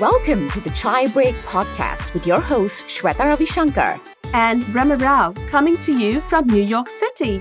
[0.00, 3.98] Welcome to the Chai Break podcast with your host, Shweta Ravishankar
[4.32, 7.40] and Rama Rao, coming to you from New York City.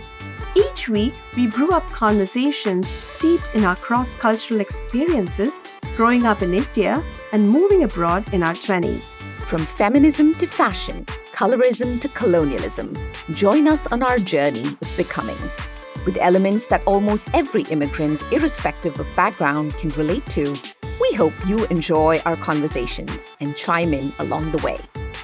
[0.55, 5.61] Each week, we brew up conversations steeped in our cross cultural experiences,
[5.95, 9.21] growing up in India and moving abroad in our 20s.
[9.41, 12.91] From feminism to fashion, colorism to colonialism,
[13.35, 15.37] join us on our journey of becoming.
[16.07, 20.55] With elements that almost every immigrant, irrespective of background, can relate to,
[21.17, 24.77] hope you enjoy our conversations and chime in along the way.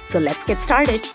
[0.06, 1.06] So let's get started.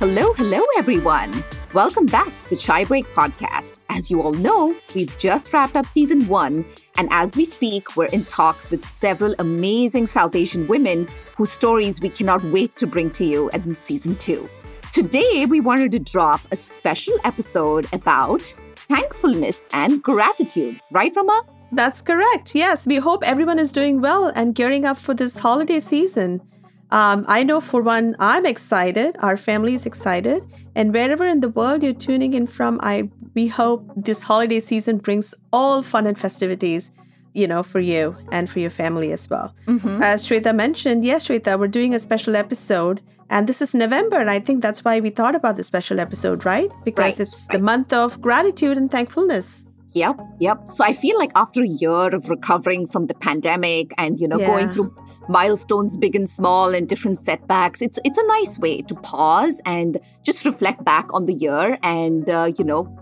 [0.00, 1.44] Hello, hello, everyone.
[1.74, 3.78] Welcome back to the Chai Break podcast.
[3.88, 6.64] As you all know, we've just wrapped up season one,
[6.96, 11.06] and as we speak, we're in talks with several amazing South Asian women
[11.36, 14.50] whose stories we cannot wait to bring to you in season two.
[14.92, 18.54] Today, we wanted to drop a special episode about
[18.92, 21.42] thankfulness and gratitude, right, Rama?
[21.72, 22.54] That's correct.
[22.54, 26.42] Yes, we hope everyone is doing well and gearing up for this holiday season.
[26.90, 29.16] Um, I know for one, I'm excited.
[29.20, 30.42] Our family is excited,
[30.74, 34.98] and wherever in the world you're tuning in from, I we hope this holiday season
[34.98, 36.90] brings all fun and festivities,
[37.32, 39.54] you know, for you and for your family as well.
[39.66, 40.02] Mm-hmm.
[40.02, 43.00] As Shweta mentioned, yes, Shweta, we're doing a special episode
[43.32, 46.44] and this is November, and I think that's why we thought about the special episode,
[46.44, 46.70] right?
[46.84, 47.58] Because right, it's right.
[47.58, 49.64] the month of gratitude and thankfulness.
[49.94, 50.68] Yep, yep.
[50.68, 54.38] So I feel like after a year of recovering from the pandemic and you know
[54.38, 54.46] yeah.
[54.46, 54.94] going through
[55.28, 59.98] milestones big and small and different setbacks, it's it's a nice way to pause and
[60.22, 62.94] just reflect back on the year and uh, you know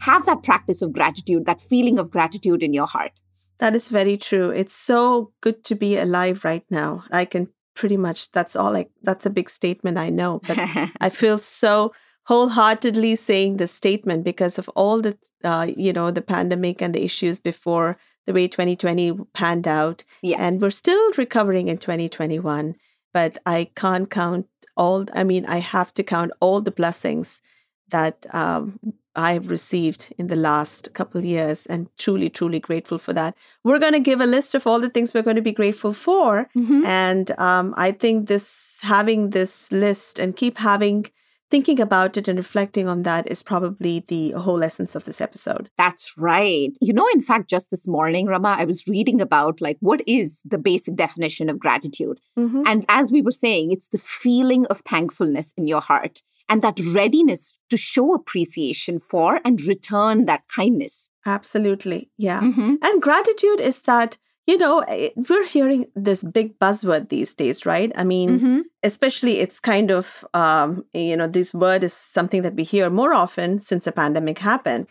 [0.00, 3.12] have that practice of gratitude, that feeling of gratitude in your heart.
[3.58, 4.50] That is very true.
[4.50, 7.04] It's so good to be alive right now.
[7.10, 10.58] I can pretty much that's all like that's a big statement i know but
[11.00, 11.92] i feel so
[12.24, 17.02] wholeheartedly saying this statement because of all the uh, you know the pandemic and the
[17.02, 20.36] issues before the way 2020 panned out yeah.
[20.38, 22.76] and we're still recovering in 2021
[23.12, 24.46] but i can't count
[24.76, 27.40] all i mean i have to count all the blessings
[27.88, 28.78] that um,
[29.14, 33.34] I've received in the last couple years and truly, truly grateful for that.
[33.64, 35.92] We're going to give a list of all the things we're going to be grateful
[35.92, 36.48] for.
[36.56, 36.84] Mm-hmm.
[36.86, 41.06] And um, I think this having this list and keep having
[41.52, 45.68] thinking about it and reflecting on that is probably the whole essence of this episode.
[45.76, 46.70] That's right.
[46.80, 50.40] You know, in fact, just this morning, Rama, I was reading about like what is
[50.46, 52.18] the basic definition of gratitude.
[52.38, 52.62] Mm-hmm.
[52.66, 56.78] And as we were saying, it's the feeling of thankfulness in your heart and that
[56.92, 61.10] readiness to show appreciation for and return that kindness.
[61.26, 62.10] Absolutely.
[62.18, 62.40] Yeah.
[62.40, 62.74] Mm-hmm.
[62.82, 67.92] And gratitude is that, you know, eh, we're hearing this big buzzword these days, right?
[67.94, 68.60] I mean, mm-hmm.
[68.82, 73.12] especially it's kind of, um, you know, this word is something that we hear more
[73.12, 74.88] often since the pandemic happened.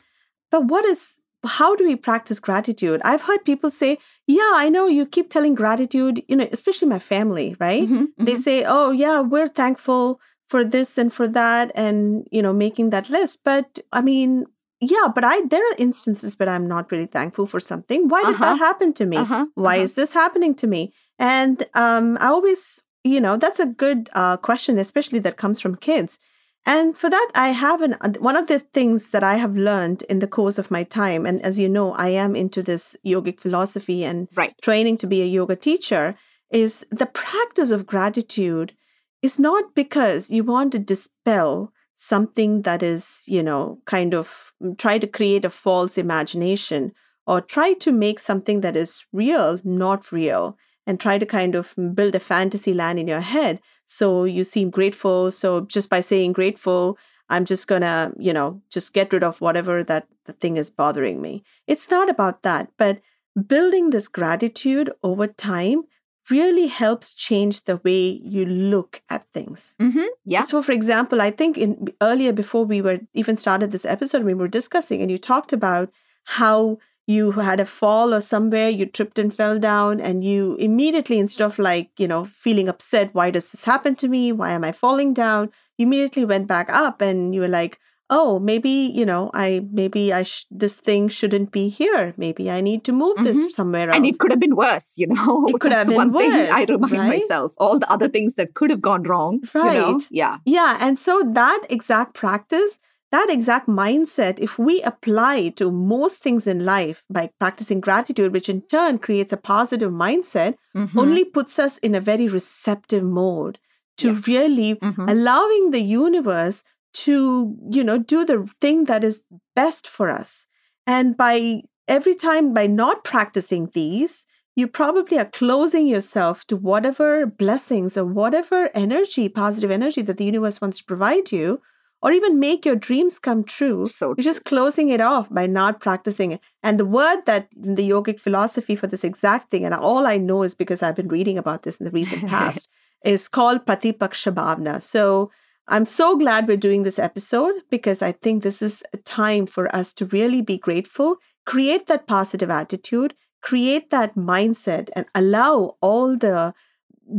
[0.50, 3.02] But what is how do we practice gratitude?
[3.04, 3.98] I've heard people say,
[4.28, 7.84] Yeah, I know you keep telling gratitude, you know, especially my family, right?
[7.84, 8.26] Mm-hmm, mm-hmm.
[8.26, 10.20] They say, Oh, yeah, we're thankful
[10.52, 14.46] for this and for that and you know making that list but i mean
[14.82, 18.36] yeah but i there are instances where i'm not really thankful for something why did
[18.36, 18.46] uh-huh.
[18.46, 19.46] that happen to me uh-huh.
[19.56, 19.84] why uh-huh.
[19.84, 24.36] is this happening to me and um i always you know that's a good uh,
[24.36, 26.20] question especially that comes from kids
[26.66, 30.04] and for that i have an uh, one of the things that i have learned
[30.16, 33.40] in the course of my time and as you know i am into this yogic
[33.40, 34.54] philosophy and right.
[34.62, 36.14] training to be a yoga teacher
[36.52, 38.74] is the practice of gratitude
[39.22, 44.78] is not because you want to dispel something that is, you know, kind of mm,
[44.78, 46.92] try to create a false imagination
[47.28, 51.76] or try to make something that is real not real and try to kind of
[51.94, 53.62] build a fantasy land in your head.
[53.86, 55.32] So you seem grateful.
[55.32, 56.98] So just by saying grateful
[57.32, 61.22] i'm just to you know just get rid of whatever that the thing is bothering
[61.22, 61.44] me.
[61.66, 63.00] It's not about that but
[63.48, 65.84] building this gratitude over time
[66.30, 69.76] really helps change the way you look at things.
[69.80, 70.06] Mm-hmm.
[70.26, 70.44] Yeah.
[70.44, 74.34] So, for example, I think in earlier before we were even started this episode, we
[74.34, 75.92] were discussing, and you talked about
[76.26, 76.78] how
[77.08, 81.44] you had a fall or somewhere you tripped and fell down and you immediately instead
[81.44, 84.72] of like you know feeling upset why does this happen to me why am i
[84.72, 87.80] falling down you immediately went back up and you were like
[88.12, 92.62] oh maybe you know i maybe i sh- this thing shouldn't be here maybe i
[92.62, 93.26] need to move mm-hmm.
[93.26, 95.96] this somewhere else and it could have been worse you know it could have been
[95.96, 97.22] one worse, thing i remind right?
[97.22, 100.00] myself all the other things that could have gone wrong right you know?
[100.12, 102.80] yeah yeah and so that exact practice
[103.12, 108.48] that exact mindset, if we apply to most things in life by practicing gratitude, which
[108.48, 110.98] in turn creates a positive mindset, mm-hmm.
[110.98, 113.60] only puts us in a very receptive mode
[113.98, 114.28] to yes.
[114.28, 115.10] really mm-hmm.
[115.10, 116.64] allowing the universe
[116.94, 119.22] to, you know, do the thing that is
[119.56, 120.48] best for us.
[120.88, 127.26] And by every time by not practicing these, you probably are closing yourself to whatever
[127.26, 131.62] blessings or whatever energy, positive energy that the universe wants to provide you,
[132.02, 133.86] or even make your dreams come true.
[133.86, 136.42] So you're just closing it off by not practicing it.
[136.64, 140.18] And the word that in the yogic philosophy for this exact thing, and all I
[140.18, 142.68] know is because I've been reading about this in the recent past,
[143.06, 144.82] is called Pratipaksha Bhavna.
[144.82, 145.32] So
[145.68, 149.74] I'm so glad we're doing this episode because I think this is a time for
[149.76, 156.18] us to really be grateful, create that positive attitude, create that mindset, and allow all
[156.18, 156.54] the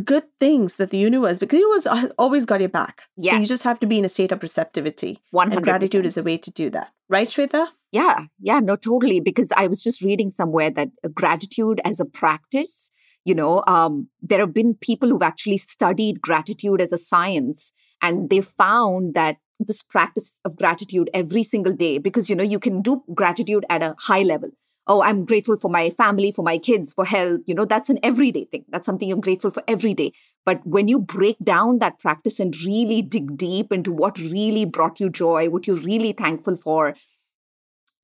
[0.05, 3.03] good things that the universe, because the universe always got your back.
[3.17, 3.35] Yes.
[3.35, 5.21] So you just have to be in a state of receptivity.
[5.35, 5.53] 100%.
[5.53, 6.93] And gratitude is a way to do that.
[7.09, 7.69] Right, Shweta?
[7.91, 9.21] Yeah, yeah, no, totally.
[9.21, 12.91] Because I was just reading somewhere that gratitude as a practice,
[13.25, 17.73] you know, um, there have been people who've actually studied gratitude as a science,
[18.03, 22.59] and they found that this practice of gratitude every single day, because, you know, you
[22.59, 24.51] can do gratitude at a high level
[24.87, 27.41] oh, I'm grateful for my family, for my kids, for health.
[27.47, 28.65] You know, that's an everyday thing.
[28.69, 30.13] That's something you're grateful for every day.
[30.45, 34.99] But when you break down that practice and really dig deep into what really brought
[34.99, 36.95] you joy, what you're really thankful for,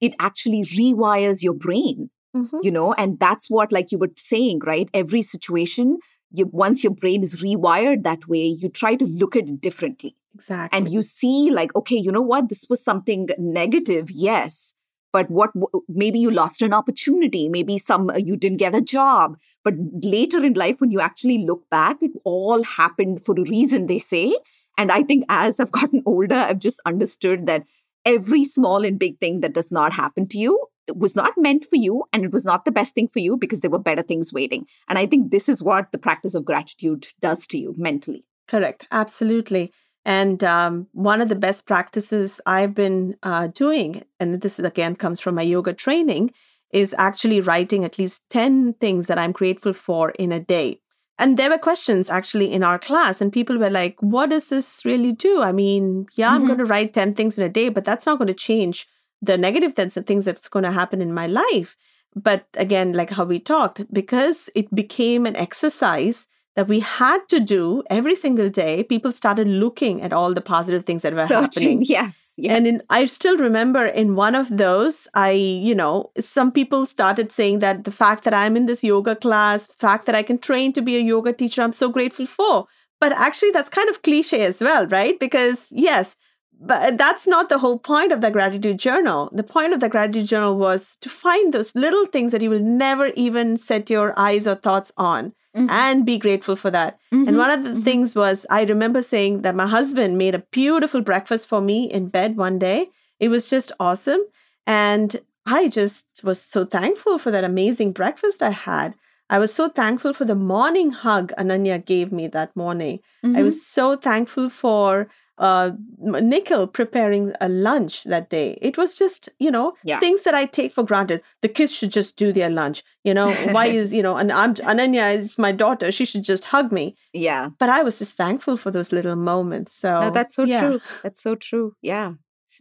[0.00, 2.10] it actually rewires your brain.
[2.36, 2.58] Mm-hmm.
[2.62, 4.88] You know, and that's what, like you were saying, right?
[4.94, 5.98] Every situation,
[6.30, 10.16] you, once your brain is rewired that way, you try to look at it differently.
[10.34, 10.76] Exactly.
[10.76, 12.48] And you see, like, okay, you know what?
[12.48, 14.74] This was something negative, yes
[15.12, 15.50] but what
[15.88, 20.44] maybe you lost an opportunity maybe some uh, you didn't get a job but later
[20.44, 24.36] in life when you actually look back it all happened for a reason they say
[24.76, 27.64] and i think as i've gotten older i've just understood that
[28.04, 30.58] every small and big thing that does not happen to you
[30.96, 33.60] was not meant for you and it was not the best thing for you because
[33.60, 37.08] there were better things waiting and i think this is what the practice of gratitude
[37.20, 39.72] does to you mentally correct absolutely
[40.08, 45.20] and um, one of the best practices I've been uh, doing, and this again comes
[45.20, 46.30] from my yoga training,
[46.72, 50.80] is actually writing at least 10 things that I'm grateful for in a day.
[51.18, 54.82] And there were questions actually in our class, and people were like, What does this
[54.86, 55.42] really do?
[55.42, 56.36] I mean, yeah, mm-hmm.
[56.36, 58.86] I'm going to write 10 things in a day, but that's not going to change
[59.22, 61.76] the negative things, the things that's going to happen in my life.
[62.14, 66.26] But again, like how we talked, because it became an exercise
[66.56, 70.84] that we had to do every single day, people started looking at all the positive
[70.84, 71.84] things that were happening.
[71.84, 72.56] Yes, yes.
[72.56, 77.30] And in, I still remember in one of those, I, you know, some people started
[77.30, 80.72] saying that the fact that I'm in this yoga class, fact that I can train
[80.72, 82.66] to be a yoga teacher, I'm so grateful for.
[83.00, 85.16] But actually, that's kind of cliche as well, right?
[85.20, 86.16] Because yes,
[86.60, 89.30] but that's not the whole point of the gratitude journal.
[89.32, 92.60] The point of the gratitude journal was to find those little things that you will
[92.60, 95.70] never even set your eyes or thoughts on mm-hmm.
[95.70, 96.98] and be grateful for that.
[97.12, 97.28] Mm-hmm.
[97.28, 97.82] And one of the mm-hmm.
[97.82, 102.08] things was, I remember saying that my husband made a beautiful breakfast for me in
[102.08, 102.88] bed one day.
[103.20, 104.20] It was just awesome.
[104.66, 108.94] And I just was so thankful for that amazing breakfast I had.
[109.30, 113.00] I was so thankful for the morning hug Ananya gave me that morning.
[113.22, 113.42] I mm-hmm.
[113.42, 118.58] was so thankful for uh, Nikhil preparing a lunch that day.
[118.60, 120.00] It was just, you know, yeah.
[120.00, 121.22] things that I take for granted.
[121.42, 122.82] The kids should just do their lunch.
[123.04, 125.92] You know, why is, you know, and I'm, Ananya is my daughter.
[125.92, 126.96] She should just hug me.
[127.12, 127.50] Yeah.
[127.58, 129.72] But I was just thankful for those little moments.
[129.74, 130.60] So no, that's so yeah.
[130.68, 130.80] true.
[131.02, 131.74] That's so true.
[131.82, 132.14] Yeah.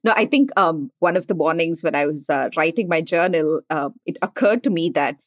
[0.04, 3.62] No, I think um, one of the mornings when I was uh, writing my journal,
[3.70, 5.18] uh, it occurred to me that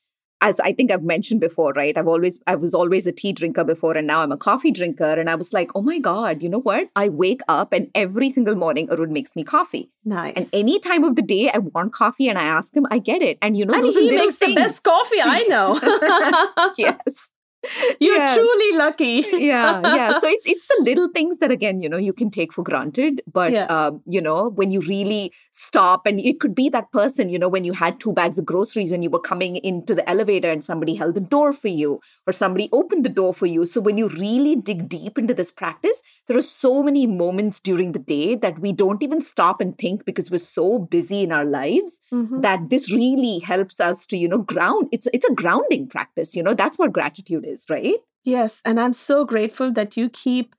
[0.40, 1.96] as I think I've mentioned before, right?
[1.96, 5.04] I've always, I was always a tea drinker before, and now I'm a coffee drinker.
[5.04, 6.88] And I was like, oh my God, you know what?
[6.96, 9.90] I wake up and every single morning Arun makes me coffee.
[10.04, 10.34] Nice.
[10.36, 13.22] And any time of the day I want coffee and I ask him, I get
[13.22, 13.38] it.
[13.42, 14.54] And you know, and he makes things.
[14.54, 16.72] the best coffee I know.
[16.78, 17.30] yes.
[18.00, 18.36] You're yes.
[18.36, 19.26] truly lucky.
[19.32, 20.18] yeah, yeah.
[20.18, 23.22] So it's it's the little things that again, you know, you can take for granted.
[23.30, 23.64] But yeah.
[23.66, 27.48] um, you know, when you really stop, and it could be that person, you know,
[27.48, 30.64] when you had two bags of groceries and you were coming into the elevator and
[30.64, 33.66] somebody held the door for you, or somebody opened the door for you.
[33.66, 37.92] So when you really dig deep into this practice, there are so many moments during
[37.92, 41.44] the day that we don't even stop and think because we're so busy in our
[41.44, 42.40] lives mm-hmm.
[42.40, 44.88] that this really helps us to, you know, ground.
[44.92, 46.34] It's it's a grounding practice.
[46.34, 47.96] You know, that's what gratitude is is, right?
[48.24, 48.60] Yes.
[48.64, 50.54] And I'm so grateful that you keep,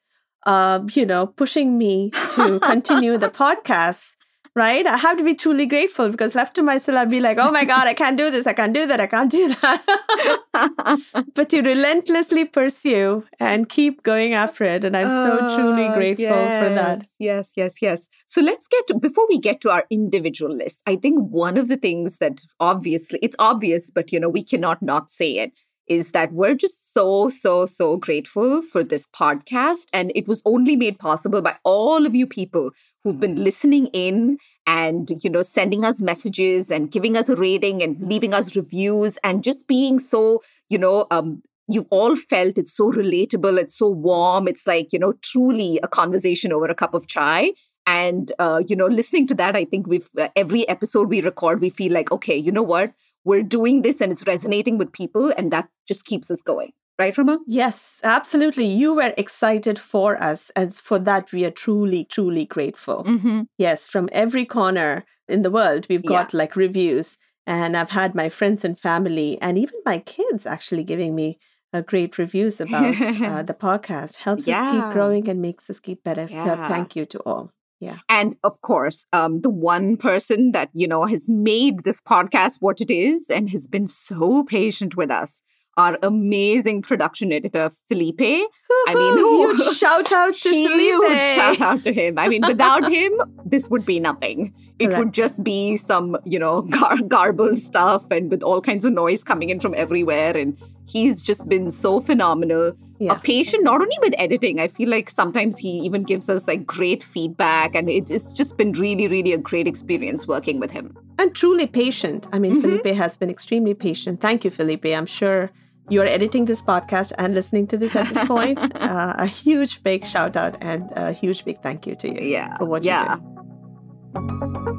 [0.45, 4.15] uh, you know, pushing me to continue the podcast.
[4.53, 4.85] Right?
[4.85, 7.63] I have to be truly grateful because left to myself, I'd be like, oh my
[7.63, 8.45] God, I can't do this.
[8.45, 8.99] I can't do that.
[8.99, 10.99] I can't do that.
[11.35, 14.83] but you relentlessly pursue and keep going after it.
[14.83, 16.99] And I'm so truly ah, grateful yes, for that.
[17.17, 18.09] Yes, yes, yes.
[18.25, 21.77] So let's get before we get to our individual list, I think one of the
[21.77, 25.53] things that obviously, it's obvious, but you know, we cannot not say it
[25.87, 29.85] is that we're just so, so, so grateful for this podcast.
[29.91, 32.71] And it was only made possible by all of you people
[33.03, 37.81] who've been listening in and, you know, sending us messages and giving us a rating
[37.81, 42.75] and leaving us reviews and just being so, you know, um, you all felt it's
[42.75, 44.47] so relatable, it's so warm.
[44.47, 47.53] It's like, you know, truly a conversation over a cup of chai.
[47.87, 51.61] And, uh, you know, listening to that, I think we've, uh, every episode we record,
[51.61, 52.93] we feel like, okay, you know what?
[53.23, 57.17] We're doing this and it's resonating with people and that just keeps us going right
[57.17, 62.45] rama yes absolutely you were excited for us and for that we are truly truly
[62.45, 63.41] grateful mm-hmm.
[63.57, 66.37] yes from every corner in the world we've got yeah.
[66.37, 71.15] like reviews and i've had my friends and family and even my kids actually giving
[71.15, 71.39] me
[71.73, 74.61] uh, great reviews about uh, the podcast helps yeah.
[74.61, 76.43] us keep growing and makes us keep better yeah.
[76.45, 77.97] so thank you to all yeah.
[78.07, 82.79] And of course, um, the one person that, you know, has made this podcast what
[82.79, 85.41] it is and has been so patient with us
[85.77, 88.19] our amazing production editor Felipe.
[88.21, 91.17] I mean, huge shout out to huge Felipe.
[91.35, 92.19] shout out to him.
[92.19, 93.13] I mean, without him,
[93.45, 94.53] this would be nothing.
[94.79, 94.99] It Correct.
[94.99, 99.23] would just be some, you know, gar- garbled stuff and with all kinds of noise
[99.23, 100.35] coming in from everywhere.
[100.35, 100.57] And
[100.91, 102.73] he's just been so phenomenal.
[102.99, 103.13] Yeah.
[103.13, 104.59] A patient, not only with editing.
[104.59, 108.73] I feel like sometimes he even gives us like great feedback, and it's just been
[108.73, 110.95] really, really a great experience working with him.
[111.17, 112.27] And truly patient.
[112.31, 112.79] I mean, mm-hmm.
[112.79, 114.21] Felipe has been extremely patient.
[114.21, 114.85] Thank you, Felipe.
[114.85, 115.49] I'm sure
[115.89, 118.63] you're editing this podcast and listening to this at this point.
[118.75, 122.57] uh, a huge big shout out and a huge big thank you to you yeah.
[122.57, 123.15] for what yeah.
[123.15, 124.70] you do.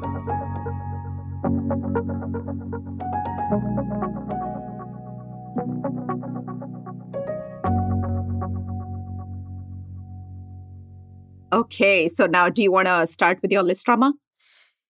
[11.53, 14.13] Okay, so now do you want to start with your list, Rama?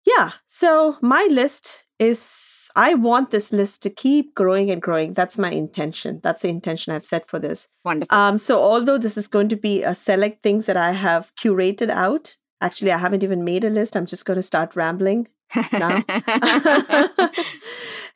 [0.06, 5.14] Yeah, so my list is I want this list to keep growing and growing.
[5.14, 6.20] That's my intention.
[6.24, 7.68] That's the intention I've set for this.
[7.86, 8.18] Wonderful.
[8.18, 11.92] Um, so although this is going to be a select things that I have curated
[11.92, 13.96] out, actually I haven't even made a list.
[13.96, 15.28] I'm just going to start rambling
[15.74, 16.04] now.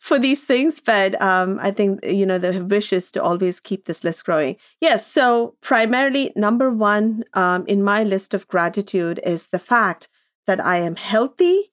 [0.01, 3.85] for these things, but um, I think you know the wish is to always keep
[3.85, 4.57] this list growing.
[4.81, 10.09] Yes, so primarily number one um, in my list of gratitude is the fact
[10.47, 11.71] that I am healthy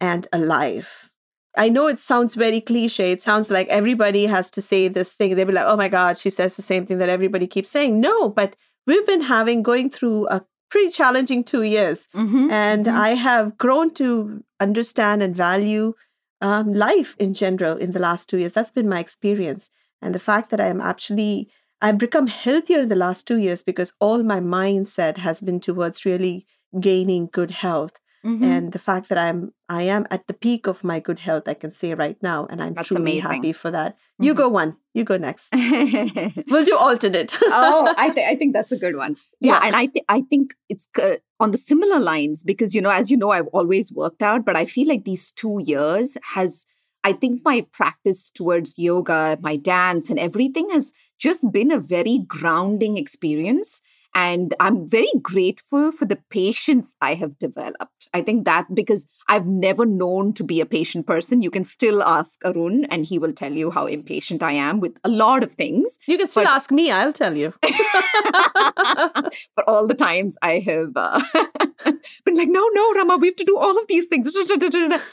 [0.00, 1.10] and alive.
[1.56, 3.10] I know it sounds very cliche.
[3.10, 5.34] It sounds like everybody has to say this thing.
[5.34, 8.00] They'll be like, "Oh my God, she says the same thing that everybody keeps saying."
[8.00, 8.54] No, but
[8.86, 12.96] we've been having going through a pretty challenging two years, mm-hmm, and mm-hmm.
[12.96, 15.94] I have grown to understand and value
[16.40, 18.52] um, life in general in the last two years.
[18.52, 19.70] That's been my experience.
[20.02, 21.50] And the fact that I am actually,
[21.80, 26.04] I've become healthier in the last two years because all my mindset has been towards
[26.04, 26.46] really
[26.80, 27.92] gaining good health.
[28.24, 28.44] Mm-hmm.
[28.44, 31.54] And the fact that I'm I am at the peak of my good health, I
[31.54, 33.30] can say right now, and I'm That's truly amazing.
[33.30, 33.94] happy for that.
[33.94, 34.24] Mm-hmm.
[34.24, 35.54] You go one, you go next.
[36.48, 37.32] we'll do alternate.
[37.40, 39.16] oh, I think I think that's a good one.
[39.40, 39.60] Yeah, yeah.
[39.66, 43.10] and I think I think it's uh, on the similar lines because you know, as
[43.10, 46.66] you know, I've always worked out, but I feel like these two years has.
[47.04, 52.18] I think my practice towards yoga, my dance, and everything has just been a very
[52.26, 53.80] grounding experience.
[54.16, 58.08] And I'm very grateful for the patience I have developed.
[58.14, 62.02] I think that because I've never known to be a patient person, you can still
[62.02, 65.52] ask Arun and he will tell you how impatient I am with a lot of
[65.52, 65.98] things.
[66.06, 67.52] You can still but, ask me, I'll tell you.
[67.62, 71.20] but all the times I have uh,
[72.24, 74.34] been like, no, no, Rama, we have to do all of these things.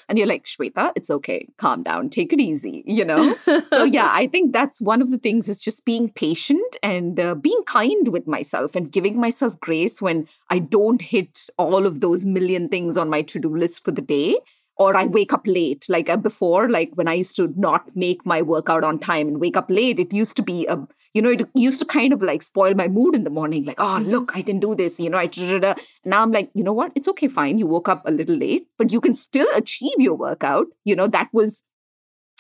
[0.08, 1.50] And you're like, Shweta, it's okay.
[1.58, 2.10] Calm down.
[2.10, 3.36] Take it easy, you know?
[3.68, 7.36] so, yeah, I think that's one of the things is just being patient and uh,
[7.36, 12.24] being kind with myself and giving myself grace when I don't hit all of those
[12.24, 14.38] million things on my to do list for the day.
[14.78, 15.86] Or I wake up late.
[15.88, 19.40] Like uh, before, like when I used to not make my workout on time and
[19.40, 22.22] wake up late, it used to be a you know, it used to kind of
[22.22, 23.66] like spoil my mood in the morning.
[23.66, 25.00] Like, oh, look, I didn't do this.
[25.00, 25.76] You know, I da-da-da.
[26.06, 26.92] now I'm like, you know what?
[26.96, 27.60] It's okay, fine.
[27.60, 30.68] You woke up a little late, but you can still achieve your workout.
[30.86, 31.64] You know, that was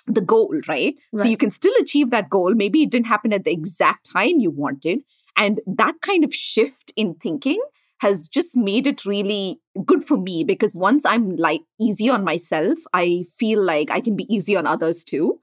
[0.07, 0.95] the goal, right?
[1.13, 1.24] right?
[1.24, 2.55] So you can still achieve that goal.
[2.55, 5.01] Maybe it didn't happen at the exact time you wanted,
[5.38, 7.60] and that kind of shift in thinking
[8.00, 12.78] has just made it really good for me because once I'm like easy on myself,
[12.94, 15.40] I feel like I can be easy on others too.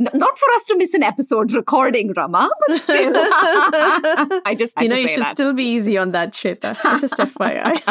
[0.00, 3.12] N- not for us to miss an episode recording, Rama, but still.
[3.16, 5.32] I just you know you should that.
[5.32, 6.76] still be easy on that, Shweta.
[7.00, 7.82] Just FYI.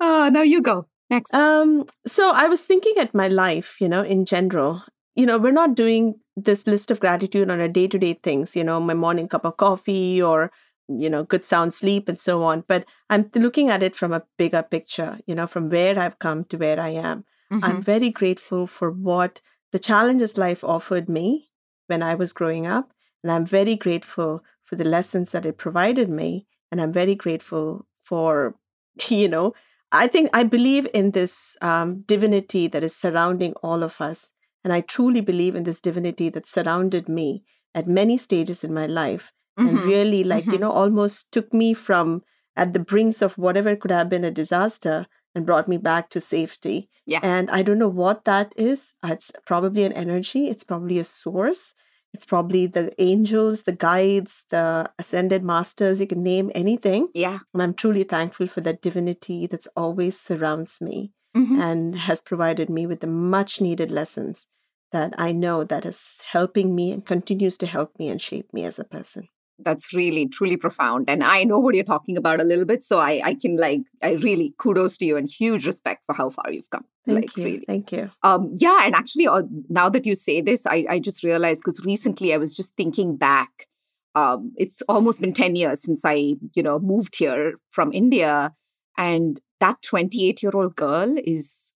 [0.00, 1.32] oh, now you go next.
[1.34, 4.82] Um, so I was thinking at my life, you know, in general,
[5.20, 8.56] you know, we're not doing this list of gratitude on a day to day things,
[8.56, 10.50] you know, my morning cup of coffee or,
[10.88, 12.64] you know, good sound sleep and so on.
[12.66, 16.44] But I'm looking at it from a bigger picture, you know, from where I've come
[16.44, 17.24] to where I am.
[17.52, 17.64] Mm-hmm.
[17.64, 21.50] I'm very grateful for what the challenges life offered me,
[21.90, 22.92] when I was growing up.
[23.22, 26.46] And I'm very grateful for the lessons that it provided me.
[26.70, 28.54] And I'm very grateful for,
[29.08, 29.52] you know,
[29.92, 34.32] I think I believe in this um, divinity that is surrounding all of us.
[34.64, 38.86] And I truly believe in this divinity that surrounded me at many stages in my
[38.86, 39.68] life mm-hmm.
[39.68, 40.52] and really, like, mm-hmm.
[40.52, 42.22] you know, almost took me from
[42.56, 46.20] at the brinks of whatever could have been a disaster and brought me back to
[46.20, 46.90] safety.
[47.06, 47.20] Yeah.
[47.22, 48.94] And I don't know what that is.
[49.04, 51.74] It's probably an energy, it's probably a source.
[52.12, 57.08] It's probably the angels, the guides, the ascended masters, you can name anything.
[57.14, 57.38] Yeah.
[57.54, 61.60] And I'm truly thankful for that divinity that's always surrounds me mm-hmm.
[61.60, 64.46] and has provided me with the much needed lessons
[64.92, 68.64] that I know that is helping me and continues to help me and shape me
[68.64, 69.28] as a person.
[69.62, 72.98] That's really truly profound and i know what you're talking about a little bit so
[72.98, 76.50] i i can like i really kudos to you and huge respect for how far
[76.50, 77.44] you've come thank like you.
[77.44, 77.64] really.
[77.66, 78.10] Thank you.
[78.22, 81.84] Um yeah and actually uh, now that you say this i i just realized because
[81.84, 83.66] recently i was just thinking back
[84.14, 86.14] um it's almost been 10 years since i
[86.54, 88.54] you know moved here from india
[88.96, 91.72] and that 28 year old girl is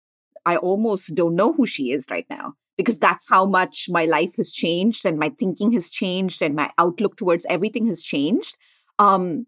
[0.47, 4.35] i almost don't know who she is right now because that's how much my life
[4.39, 8.57] has changed and my thinking has changed and my outlook towards everything has changed.
[8.99, 9.47] Um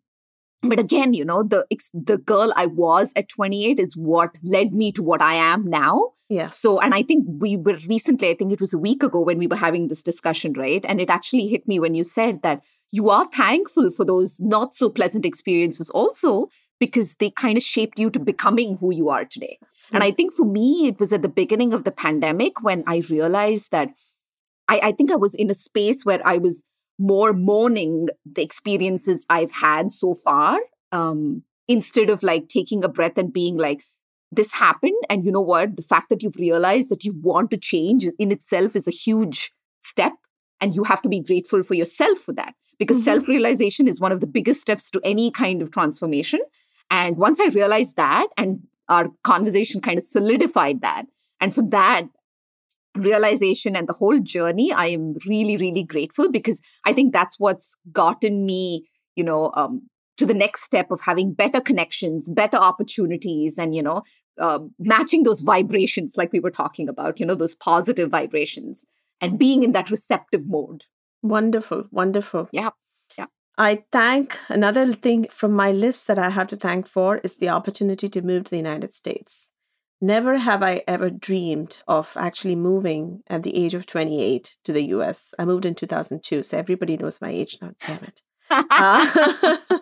[0.65, 4.93] but again you know the the girl i was at 28 is what led me
[4.93, 6.11] to what i am now.
[6.29, 9.23] Yeah so and i think we were recently i think it was a week ago
[9.23, 10.85] when we were having this discussion right?
[10.85, 12.63] And it actually hit me when you said that
[12.93, 16.49] you are thankful for those not so pleasant experiences also
[16.83, 19.57] because they kind of shaped you to becoming who you are today.
[19.93, 23.05] And I think for me, it was at the beginning of the pandemic when I
[23.09, 23.91] realized that
[24.69, 26.65] I, I think I was in a space where I was
[26.99, 30.59] more mourning the experiences I've had so far
[30.91, 33.85] um, instead of like taking a breath and being like,
[34.33, 35.01] this happened.
[35.09, 35.77] And you know what?
[35.77, 39.53] The fact that you've realized that you want to change in itself is a huge
[39.83, 40.15] step.
[40.61, 43.05] And you have to be grateful for yourself for that because mm-hmm.
[43.05, 46.41] self realization is one of the biggest steps to any kind of transformation.
[46.93, 51.07] And once I realized that, and our conversation kind of solidified that.
[51.41, 52.05] And for that
[52.95, 57.75] realization and the whole journey, I am really, really grateful because I think that's what's
[57.91, 58.87] gotten me,
[59.17, 59.89] you know, um,
[60.19, 64.03] to the next step of having better connections, better opportunities, and, you know,
[64.39, 68.85] uh, matching those vibrations like we were talking about, you know, those positive vibrations
[69.23, 70.85] and being in that receptive mode.
[71.23, 72.51] Wonderful, wonderful.
[72.53, 72.71] Yeah.
[73.17, 73.27] Yeah.
[73.59, 77.51] I thank another thing from my list that I have to thank for is the
[77.51, 79.51] opportunity to move to the United States.
[80.01, 84.83] Never have I ever dreamed of actually moving at the age of 28 to the
[84.97, 85.33] US.
[85.39, 87.73] I moved in 2002, so everybody knows my age now.
[87.87, 88.21] Damn it.
[88.51, 89.79] uh,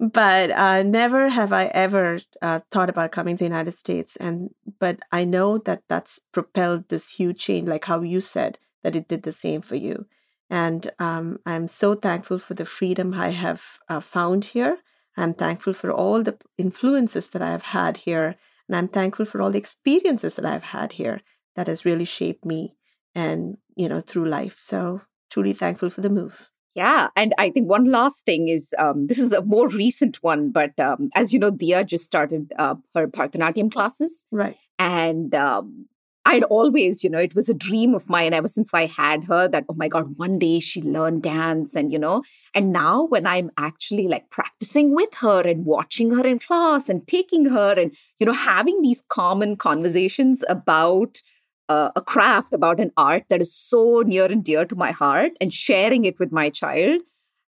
[0.00, 4.16] but uh, never have I ever uh, thought about coming to the United States.
[4.16, 8.96] And but I know that that's propelled this huge change, like how you said that
[8.96, 10.06] it did the same for you.
[10.48, 14.78] And um, I'm so thankful for the freedom I have uh, found here.
[15.16, 18.36] I'm thankful for all the influences that I've had here.
[18.68, 21.22] And I'm thankful for all the experiences that I've had here
[21.54, 22.74] that has really shaped me
[23.14, 24.56] and, you know, through life.
[24.58, 26.50] So truly thankful for the move.
[26.74, 27.08] Yeah.
[27.16, 30.78] And I think one last thing is um, this is a more recent one, but
[30.78, 34.26] um, as you know, Dia just started uh, her Bharatanatyam classes.
[34.30, 34.56] Right.
[34.78, 35.86] And um,
[36.26, 39.46] I'd always, you know, it was a dream of mine ever since I had her
[39.46, 41.76] that, oh my God, one day she learned dance.
[41.76, 46.26] And, you know, and now when I'm actually like practicing with her and watching her
[46.26, 51.22] in class and taking her and, you know, having these common conversations about
[51.68, 55.30] uh, a craft, about an art that is so near and dear to my heart
[55.40, 57.02] and sharing it with my child,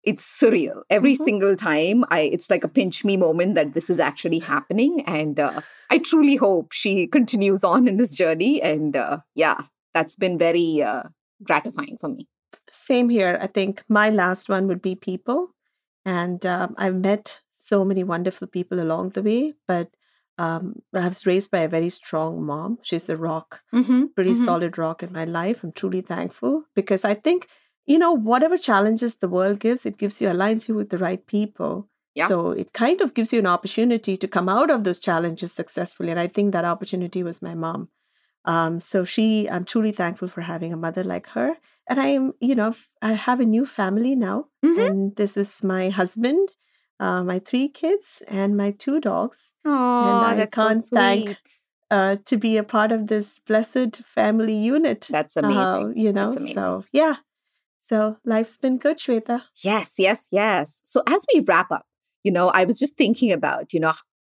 [0.04, 1.24] it's surreal every mm-hmm.
[1.24, 5.40] single time i it's like a pinch me moment that this is actually happening and
[5.40, 9.62] uh, i truly hope she continues on in this journey and uh, yeah
[9.94, 11.04] that's been very uh,
[11.44, 12.28] gratifying for me
[12.72, 15.50] same here i think my last one would be people
[16.06, 19.90] and um, i've met so many wonderful people along the way but
[20.40, 22.78] um, I was raised by a very strong mom.
[22.84, 24.46] She's the rock, mm-hmm, pretty mm-hmm.
[24.46, 25.64] solid rock in my life.
[25.64, 27.48] I'm truly thankful because I think
[27.88, 31.26] you know, whatever challenges the world gives, it gives you, aligns you with the right
[31.26, 31.90] people.
[32.14, 32.28] Yeah.
[32.28, 36.12] So it kind of gives you an opportunity to come out of those challenges successfully.
[36.12, 37.90] And I think that opportunity was my mom.
[38.46, 41.56] Um, so she, I'm truly thankful for having a mother like her.
[41.90, 44.48] And I am, you know, I have a new family now.
[44.66, 44.80] Mm-hmm.
[44.80, 46.50] And this is my husband,
[47.00, 49.54] uh, my three kids, and my two dogs.
[49.64, 51.38] Oh, and I that's can't so thank
[51.92, 55.08] uh, to be a part of this blessed family unit.
[55.10, 55.58] That's amazing.
[55.58, 57.18] Uh, you know, so yeah,
[57.88, 59.44] so life's been good, Shweta.
[59.64, 60.82] Yes, yes, yes.
[60.84, 61.86] So as we wrap up,
[62.24, 63.94] you know, I was just thinking about, you know,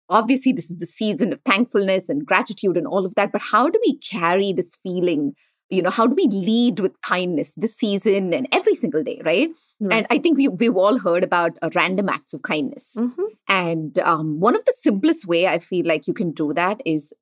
[0.09, 3.69] obviously this is the season of thankfulness and gratitude and all of that, but how
[3.69, 5.33] do we carry this feeling
[5.71, 9.49] you know, how do we lead with kindness this season and every single day, right?
[9.79, 9.97] right.
[9.97, 12.95] And I think we, we've all heard about uh, random acts of kindness.
[12.97, 13.23] Mm-hmm.
[13.47, 17.13] And um, one of the simplest way I feel like you can do that is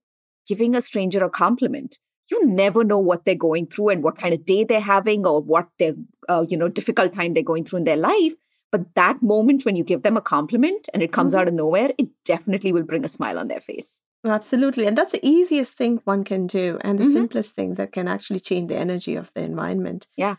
[0.47, 1.99] giving a stranger a compliment.
[2.29, 5.41] You never know what they're going through and what kind of day they're having or
[5.41, 5.93] what their,
[6.27, 8.33] uh, you know, difficult time they're going through in their life.
[8.71, 11.41] But that moment when you give them a compliment and it comes mm-hmm.
[11.41, 13.99] out of nowhere, it definitely will bring a smile on their face.
[14.25, 14.85] Absolutely.
[14.85, 17.13] And that's the easiest thing one can do and the mm-hmm.
[17.13, 20.07] simplest thing that can actually change the energy of the environment.
[20.17, 20.35] Yeah.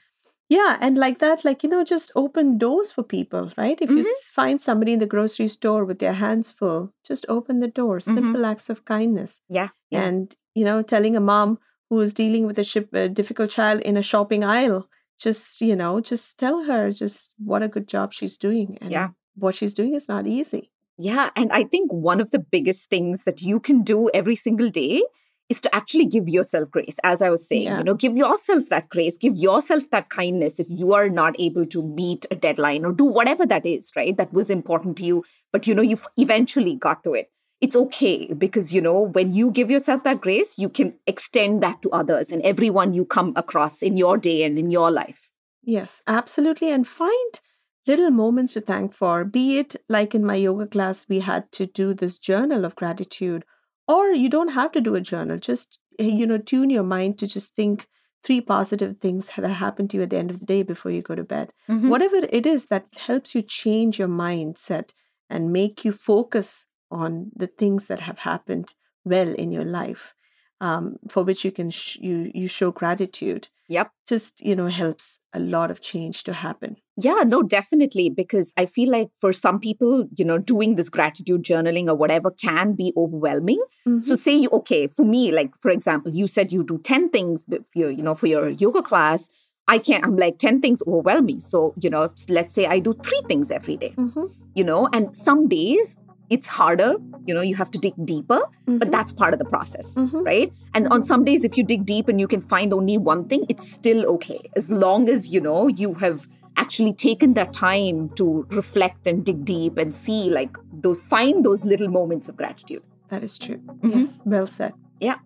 [0.49, 0.77] Yeah.
[0.81, 3.81] And like that, like, you know, just open doors for people, right?
[3.81, 3.99] If mm-hmm.
[3.99, 8.01] you find somebody in the grocery store with their hands full, just open the door.
[8.01, 8.17] Mm-hmm.
[8.17, 9.43] Simple acts of kindness.
[9.49, 9.69] Yeah.
[9.91, 10.03] yeah.
[10.03, 11.59] And, you know, telling a mom
[11.91, 15.77] who is dealing with a, ship, a difficult child in a shopping aisle, just, you
[15.77, 18.79] know, just tell her just what a good job she's doing.
[18.81, 19.09] And yeah.
[19.35, 20.71] what she's doing is not easy.
[20.97, 21.31] Yeah.
[21.35, 25.03] And I think one of the biggest things that you can do every single day
[25.49, 26.97] is to actually give yourself grace.
[27.03, 27.79] As I was saying, yeah.
[27.79, 31.67] you know, give yourself that grace, give yourself that kindness if you are not able
[31.67, 34.17] to meet a deadline or do whatever that is, right?
[34.17, 37.31] That was important to you, but you know, you eventually got to it.
[37.61, 41.83] It's okay because, you know, when you give yourself that grace, you can extend that
[41.83, 45.31] to others and everyone you come across in your day and in your life.
[45.63, 46.71] Yes, absolutely.
[46.71, 47.41] And find
[47.87, 51.67] little moments to thank for, be it like in my yoga class, we had to
[51.67, 53.45] do this journal of gratitude,
[53.87, 55.37] or you don't have to do a journal.
[55.37, 57.89] Just, eh, you know, tune your mind to just think
[58.23, 61.03] three positive things that happen to you at the end of the day before you
[61.03, 61.53] go to bed.
[61.69, 61.89] Mm-hmm.
[61.89, 64.93] Whatever it is that helps you change your mindset
[65.29, 68.75] and make you focus on the things that have happened
[69.05, 70.15] well in your life
[70.61, 75.21] um, for which you can sh- you you show gratitude yep just you know helps
[75.33, 79.59] a lot of change to happen yeah no definitely because i feel like for some
[79.59, 84.01] people you know doing this gratitude journaling or whatever can be overwhelming mm-hmm.
[84.01, 87.45] so say you okay for me like for example you said you do 10 things
[87.49, 89.31] for your you know for your yoga class
[89.69, 91.39] I can't, I'm like 10 things overwhelm me.
[91.39, 94.25] So, you know, let's say I do three things every day, mm-hmm.
[94.53, 95.97] you know, and some days
[96.31, 96.95] it's harder
[97.27, 98.79] you know you have to dig deeper mm-hmm.
[98.79, 100.23] but that's part of the process mm-hmm.
[100.23, 100.53] right?
[100.75, 103.45] And on some days if you dig deep and you can find only one thing
[103.49, 104.41] it's still okay.
[104.57, 109.45] As long as you know you have actually taken that time to reflect and dig
[109.45, 112.83] deep and see like those find those little moments of gratitude.
[113.09, 113.59] That is true.
[113.59, 114.01] Mm-hmm.
[114.01, 114.73] yes well said.
[115.01, 115.19] Yeah.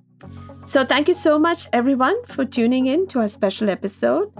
[0.65, 4.33] So thank you so much everyone for tuning in to our special episode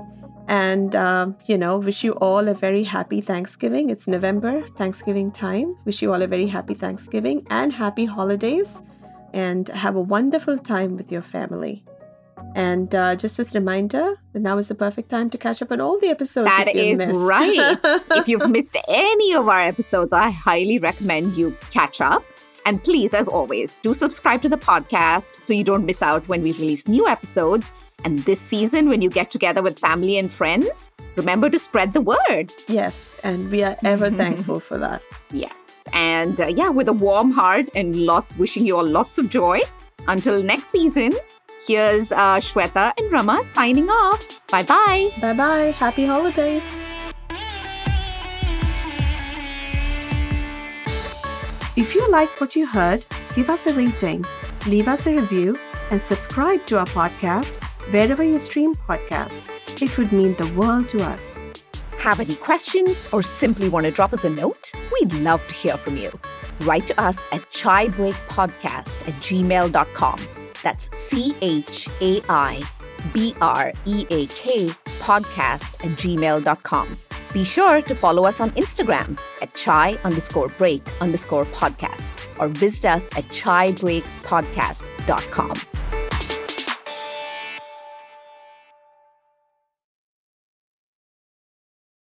[0.49, 3.91] and, uh, you know, wish you all a very happy Thanksgiving.
[3.91, 5.77] It's November, Thanksgiving time.
[5.85, 8.83] Wish you all a very happy Thanksgiving and happy holidays.
[9.33, 11.85] And have a wonderful time with your family.
[12.55, 15.81] And uh, just as a reminder, now is the perfect time to catch up on
[15.81, 16.49] all the episodes.
[16.49, 17.11] That is missed.
[17.15, 17.79] right.
[18.13, 22.23] if you've missed any of our episodes, I highly recommend you catch up.
[22.67, 26.43] And please, as always, do subscribe to the podcast so you don't miss out when
[26.43, 27.73] we release new episodes.
[28.05, 32.03] And this season, when you get together with family and friends, remember to spread the
[32.03, 32.53] word.
[32.69, 35.03] Yes, and we are ever thankful for that.
[35.33, 35.85] Yes.
[35.93, 39.61] And uh, yeah, with a warm heart and lots, wishing you all lots of joy.
[40.07, 41.15] Until next season,
[41.67, 44.47] here's uh, Shweta and Rama signing off.
[44.49, 45.11] Bye bye.
[45.21, 45.71] Bye bye.
[45.71, 46.65] Happy holidays.
[51.77, 54.25] If you like what you heard, give us a rating,
[54.67, 55.59] leave us a review,
[55.91, 59.43] and subscribe to our podcast wherever you stream podcasts.
[59.83, 61.47] It would mean the world to us.
[61.99, 64.71] Have any questions or simply want to drop us a note?
[64.93, 66.11] We'd love to hear from you.
[66.61, 70.21] Write to us at chaibreakpodcast at gmail.com.
[70.63, 72.63] That's C H A I
[73.13, 74.67] B R E A K
[75.01, 76.97] podcast at gmail.com.
[77.33, 82.85] Be sure to follow us on Instagram at chai underscore break underscore podcast or visit
[82.85, 85.74] us at chaibreakpodcast.com.